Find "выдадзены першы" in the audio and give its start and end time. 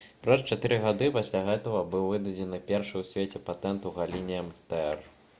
2.11-2.95